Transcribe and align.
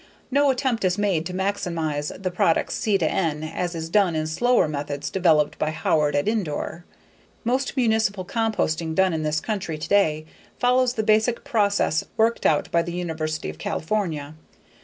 No 0.31 0.49
attempt 0.49 0.83
is 0.83 0.97
made 0.97 1.27
to 1.27 1.31
maximize 1.35 2.09
the 2.23 2.31
product's 2.31 2.73
C/N 2.73 3.43
as 3.43 3.75
is 3.75 3.87
done 3.87 4.15
in 4.15 4.25
slower 4.25 4.67
methods 4.67 5.11
developed 5.11 5.59
by 5.59 5.69
Howard 5.69 6.15
at 6.15 6.27
Indore. 6.27 6.85
Most 7.43 7.77
municipal 7.77 8.25
composting 8.25 8.95
done 8.95 9.13
in 9.13 9.21
this 9.21 9.39
country 9.39 9.77
today 9.77 10.25
follows 10.57 10.93
the 10.95 11.03
basic 11.03 11.43
process 11.43 12.03
worked 12.17 12.47
out 12.47 12.71
by 12.71 12.81
the 12.81 12.93
University 12.93 13.47
of 13.51 13.59
California. 13.59 14.33